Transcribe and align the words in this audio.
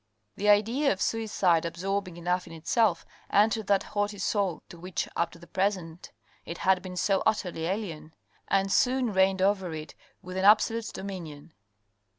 The 0.35 0.49
idea 0.49 0.91
of 0.91 0.99
suicide, 0.99 1.63
absorbing 1.63 2.17
enough 2.17 2.47
in 2.47 2.53
itself, 2.53 3.05
entered 3.29 3.67
that 3.67 3.83
haughty 3.93 4.17
soul 4.17 4.63
(to 4.69 4.79
which, 4.79 5.07
up 5.15 5.29
to 5.29 5.37
the 5.37 5.45
present 5.45 6.11
it 6.43 6.57
had 6.57 6.81
been 6.81 6.97
so 6.97 7.21
utterly 7.23 7.65
alien), 7.67 8.15
and 8.47 8.71
soon 8.71 9.13
reigned 9.13 9.43
over 9.43 9.75
it 9.75 9.93
with 10.23 10.37
an 10.37 10.43
absolute 10.43 10.87
dominion. 10.91 11.53